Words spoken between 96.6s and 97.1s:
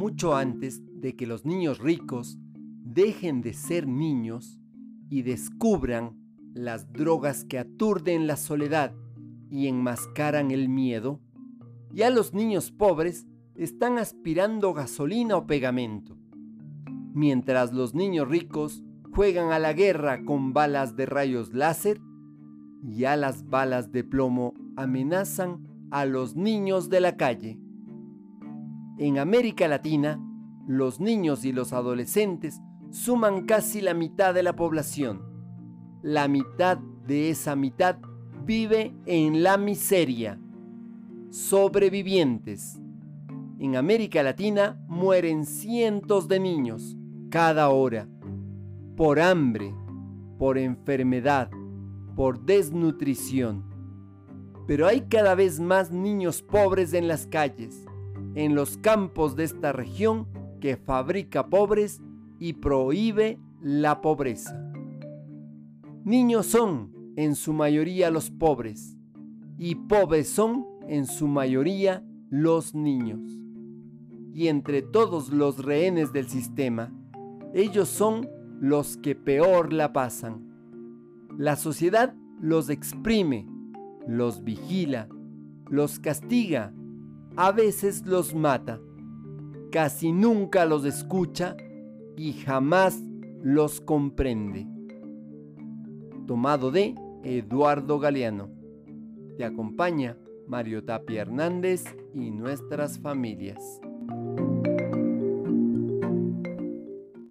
de